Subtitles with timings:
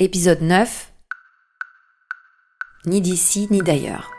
[0.00, 0.92] Épisode 9
[2.86, 4.10] Ni d'ici ni d'ailleurs.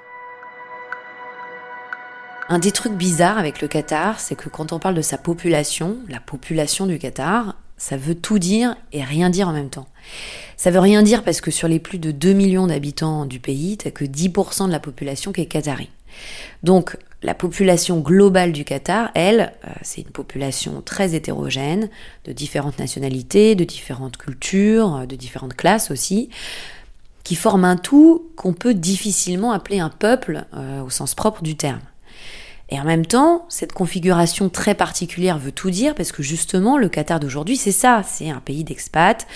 [2.48, 5.98] Un des trucs bizarres avec le Qatar, c'est que quand on parle de sa population,
[6.08, 9.90] la population du Qatar, ça veut tout dire et rien dire en même temps.
[10.56, 13.76] Ça veut rien dire parce que sur les plus de 2 millions d'habitants du pays,
[13.76, 15.90] t'as que 10% de la population qui est qatari.
[16.64, 21.90] Donc, la population globale du Qatar, elle, euh, c'est une population très hétérogène,
[22.26, 26.30] de différentes nationalités, de différentes cultures, euh, de différentes classes aussi,
[27.24, 31.56] qui forment un tout qu'on peut difficilement appeler un peuple euh, au sens propre du
[31.56, 31.82] terme.
[32.70, 36.90] Et en même temps, cette configuration très particulière veut tout dire parce que justement, le
[36.90, 38.02] Qatar d'aujourd'hui, c'est ça.
[38.04, 39.28] C'est un pays d'expats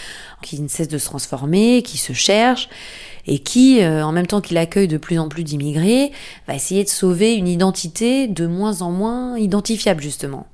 [0.42, 2.70] qui ne cesse de se transformer, qui se cherche
[3.28, 6.12] et qui, euh, en même temps qu'il accueille de plus en plus d'immigrés,
[6.48, 10.48] va essayer de sauver une identité de moins en moins identifiable justement.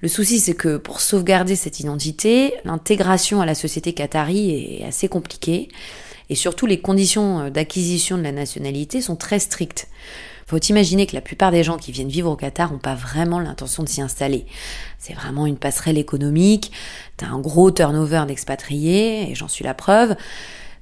[0.00, 5.08] Le souci, c'est que pour sauvegarder cette identité, l'intégration à la société qatari est assez
[5.08, 5.68] compliquée
[6.28, 9.88] et surtout les conditions euh, d'acquisition de la nationalité sont très strictes.
[10.46, 13.40] Faut imaginer que la plupart des gens qui viennent vivre au Qatar n'ont pas vraiment
[13.40, 14.46] l'intention de s'y installer.
[14.98, 16.70] C'est vraiment une passerelle économique,
[17.16, 20.14] t'as un gros turnover d'expatriés, et j'en suis la preuve.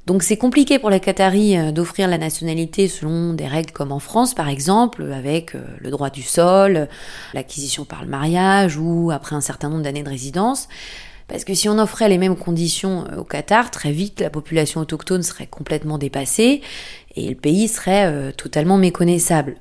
[0.06, 4.00] Donc c'est compliqué pour les Qataris euh, d'offrir la nationalité selon des règles comme en
[4.00, 6.88] France par exemple, avec euh, le droit du sol,
[7.32, 10.68] l'acquisition par le mariage ou après un certain nombre d'années de résidence.
[11.34, 14.80] Parce que si on offrait les mêmes conditions euh, au Qatar, très vite la population
[14.80, 16.60] autochtone serait complètement dépassée
[17.16, 19.56] et le pays serait euh, totalement méconnaissable.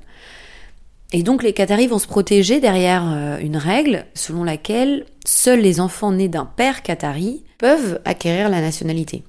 [1.12, 5.80] Et donc les Qataris vont se protéger derrière euh, une règle selon laquelle seuls les
[5.80, 9.24] enfants nés d'un père qatari peuvent acquérir la nationalité.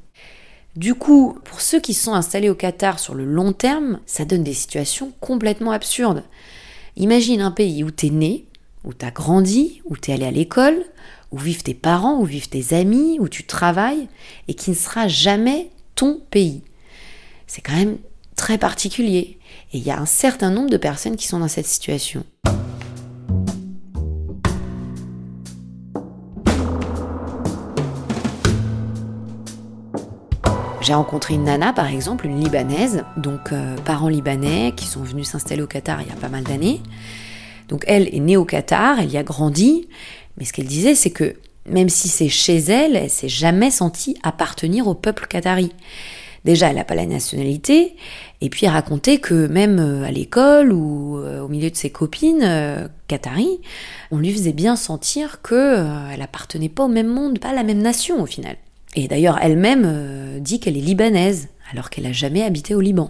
[0.76, 4.44] Du coup, pour ceux qui sont installés au Qatar sur le long terme, ça donne
[4.44, 6.22] des situations complètement absurdes.
[6.96, 8.46] Imagine un pays où t'es né,
[8.86, 10.84] où t'as grandi, où t'es allé à l'école,
[11.32, 14.08] où vivent tes parents, où vivent tes amis, où tu travailles,
[14.48, 16.62] et qui ne sera jamais ton pays.
[17.48, 17.98] C'est quand même
[18.36, 19.40] très particulier.
[19.74, 22.24] Et il y a un certain nombre de personnes qui sont dans cette situation.
[30.82, 35.30] J'ai rencontré une nana, par exemple, une Libanaise, donc euh, parents libanais qui sont venus
[35.30, 36.80] s'installer au Qatar il y a pas mal d'années.
[37.68, 39.88] Donc elle est née au Qatar, elle y a grandi,
[40.38, 41.36] mais ce qu'elle disait, c'est que
[41.68, 45.72] même si c'est chez elle, elle s'est jamais sentie appartenir au peuple qatari.
[46.44, 47.96] Déjà, elle n'a pas la nationalité,
[48.40, 52.44] et puis raconter que même euh, à l'école ou euh, au milieu de ses copines
[52.44, 52.88] euh,
[54.12, 57.54] on lui faisait bien sentir que euh, elle appartenait pas au même monde, pas à
[57.54, 58.58] la même nation au final.
[58.96, 63.10] Et d'ailleurs, elle-même dit qu'elle est libanaise, alors qu'elle a jamais habité au Liban.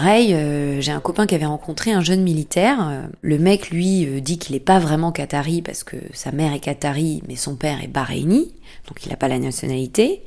[0.00, 3.08] Pareil, euh, j'ai un copain qui avait rencontré un jeune militaire.
[3.20, 6.60] Le mec, lui, euh, dit qu'il n'est pas vraiment qatari parce que sa mère est
[6.60, 8.54] qatari, mais son père est bahreïni,
[8.86, 10.22] donc il n'a pas la nationalité.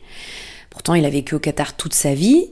[0.70, 2.52] Pourtant, il a vécu au Qatar toute sa vie.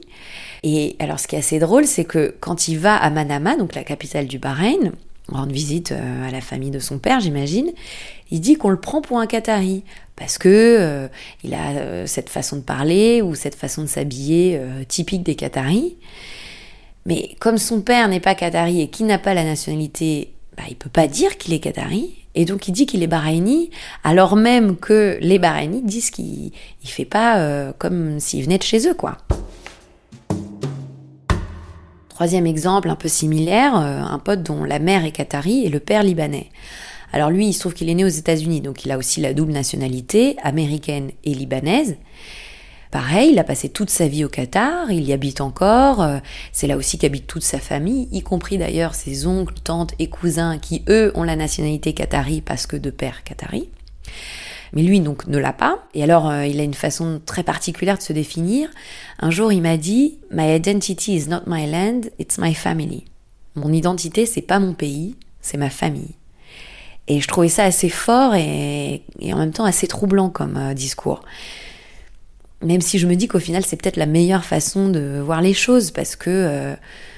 [0.62, 3.74] Et alors, ce qui est assez drôle, c'est que quand il va à Manama, donc
[3.74, 4.92] la capitale du Bahreïn,
[5.28, 7.70] rendre visite euh, à la famille de son père, j'imagine,
[8.30, 9.84] il dit qu'on le prend pour un qatari
[10.16, 11.08] parce que
[11.44, 15.96] il a cette façon de parler ou cette façon de s'habiller typique des qataris.
[17.06, 20.76] Mais comme son père n'est pas qatari et qu'il n'a pas la nationalité, bah, il
[20.76, 22.14] peut pas dire qu'il est qatari.
[22.34, 23.70] Et donc il dit qu'il est bahreïni,
[24.04, 26.52] alors même que les bahreïnis disent qu'il
[26.84, 29.18] ne fait pas euh, comme s'il venait de chez eux, quoi.
[32.08, 35.80] Troisième exemple un peu similaire, euh, un pote dont la mère est qatari et le
[35.80, 36.50] père libanais.
[37.12, 39.34] Alors lui, il se trouve qu'il est né aux États-Unis, donc il a aussi la
[39.34, 41.96] double nationalité, américaine et libanaise.
[42.90, 46.18] Pareil, il a passé toute sa vie au Qatar, il y habite encore, euh,
[46.52, 50.58] c'est là aussi qu'habite toute sa famille, y compris d'ailleurs ses oncles, tantes et cousins
[50.58, 53.68] qui, eux, ont la nationalité qatari parce que de père qatari.
[54.72, 55.84] Mais lui, donc, ne l'a pas.
[55.94, 58.68] Et alors, euh, il a une façon très particulière de se définir.
[59.18, 63.04] Un jour, il m'a dit, My identity is not my land, it's my family.
[63.56, 66.14] Mon identité, c'est pas mon pays, c'est ma famille.
[67.08, 69.02] Et je trouvais ça assez fort et,
[69.32, 71.22] en même temps assez troublant comme euh, discours.
[72.62, 75.54] Même si je me dis qu'au final, c'est peut-être la meilleure façon de voir les
[75.54, 76.74] choses, parce que, euh,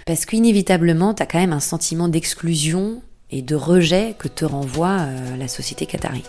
[0.07, 3.03] parce qu'inévitablement, t'as quand même un sentiment d'exclusion
[3.33, 6.23] et de rejet que te renvoie euh, la société qatari.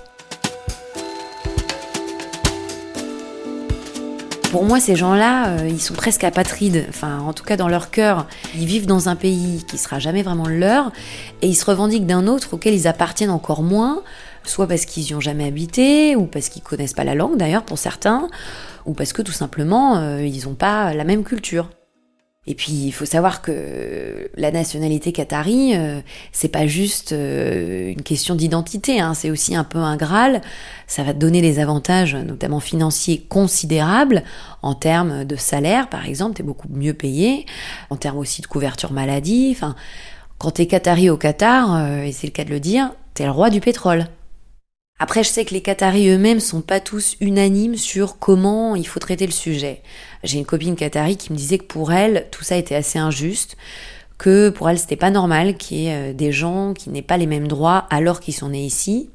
[4.49, 6.85] Pour moi, ces gens-là, euh, ils sont presque apatrides.
[6.89, 8.25] Enfin, en tout cas, dans leur cœur,
[8.55, 10.91] ils vivent dans un pays qui sera jamais vraiment leur,
[11.43, 14.01] et ils se revendiquent d'un autre auquel ils appartiennent encore moins,
[14.45, 17.63] soit parce qu'ils y ont jamais habité, ou parce qu'ils connaissent pas la langue d'ailleurs
[17.63, 18.29] pour certains,
[18.85, 21.69] ou parce que tout simplement, euh, ils n'ont pas la même culture.
[22.45, 26.01] Et puis il faut savoir que la nationalité qatari, euh,
[26.33, 30.41] c'est pas juste euh, une question d'identité, hein, c'est aussi un peu un graal.
[30.85, 34.23] Ça va te donner des avantages, notamment financiers, considérables
[34.61, 37.45] en termes de salaire, par exemple, t'es beaucoup mieux payé,
[37.89, 39.53] en termes aussi de couverture maladie.
[39.55, 39.75] Enfin,
[40.37, 43.49] quand t'es qatari au Qatar, et c'est le cas de le dire, t'es le roi
[43.49, 44.07] du pétrole.
[44.99, 48.99] Après, je sais que les Qataris eux-mêmes sont pas tous unanimes sur comment il faut
[48.99, 49.81] traiter le sujet.
[50.23, 53.57] J'ai une copine Qatari qui me disait que pour elle, tout ça était assez injuste,
[54.17, 57.17] que pour elle, c'était pas normal qu'il y ait euh, des gens qui n'aient pas
[57.17, 59.09] les mêmes droits alors qu'ils sont nés ici,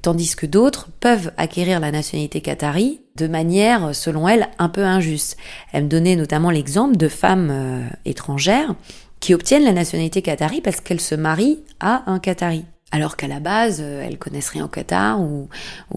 [0.00, 5.36] tandis que d'autres peuvent acquérir la nationalité qatari de manière, selon elle, un peu injuste.
[5.72, 8.74] Elle me donnait notamment l'exemple de femmes euh, étrangères
[9.20, 13.40] qui obtiennent la nationalité qatari parce qu'elles se marient à un qatari alors qu'à la
[13.40, 15.48] base, euh, elles connaissent rien au Qatar ou,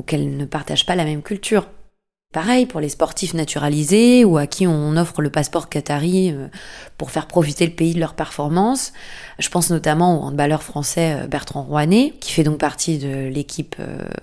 [0.08, 1.68] qu'elles ne partagent pas la même culture.
[2.34, 6.48] Pareil pour les sportifs naturalisés ou à qui on offre le passeport qatari euh,
[6.98, 8.94] pour faire profiter le pays de leur performance.
[9.40, 13.76] Je pense notamment au handballeur français euh, Bertrand Rouanet, qui fait donc partie de l'équipe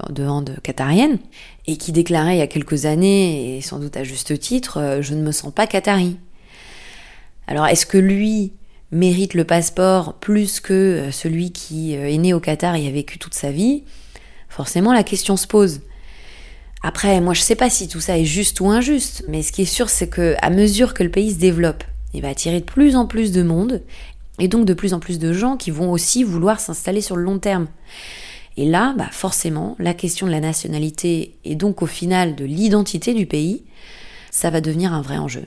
[0.09, 1.19] de hand qatarienne
[1.67, 5.15] et qui déclarait il y a quelques années, et sans doute à juste titre, je
[5.15, 6.17] ne me sens pas qatari.
[7.47, 8.53] Alors est-ce que lui,
[8.93, 12.91] mérite le passeport plus que euh, celui qui euh, est né au Qatar et a
[12.91, 13.85] vécu toute sa vie,
[14.49, 15.81] forcément la question se pose.
[16.83, 19.63] Après, moi je sais pas si tout ça est juste ou injuste, mais ce qui
[19.63, 22.67] est sûr c'est que à mesure que le pays se développe, il va attirer de
[22.67, 23.83] plus en plus de monde
[24.39, 27.23] et donc de plus en plus de gens qui vont aussi vouloir s'installer sur le
[27.23, 27.69] long terme.
[28.59, 33.15] Et là, bah forcément, la question de la nationalité et donc au final de l'identité
[33.15, 33.65] du pays,
[34.31, 35.47] ça va devenir un vrai enjeu.